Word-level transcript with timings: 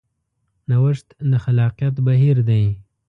نوښت 0.69 1.07
د 1.31 1.33
خلاقیت 1.43 1.95
بهیر 2.05 2.37
دی. 2.49 2.65